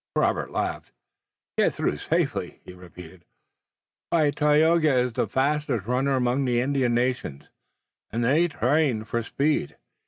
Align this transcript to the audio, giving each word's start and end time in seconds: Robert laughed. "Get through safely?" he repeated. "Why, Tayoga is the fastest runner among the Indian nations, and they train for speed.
Robert 0.15 0.49
laughed. 0.49 0.93
"Get 1.59 1.75
through 1.75 1.97
safely?" 1.97 2.59
he 2.65 2.73
repeated. 2.73 3.23
"Why, 4.09 4.31
Tayoga 4.31 4.95
is 4.95 5.13
the 5.13 5.27
fastest 5.27 5.85
runner 5.85 6.15
among 6.15 6.43
the 6.43 6.59
Indian 6.59 6.95
nations, 6.95 7.49
and 8.11 8.23
they 8.23 8.47
train 8.47 9.03
for 9.03 9.21
speed. 9.21 9.77